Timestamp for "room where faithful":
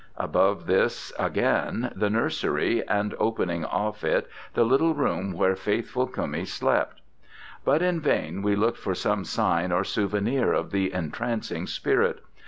4.95-6.07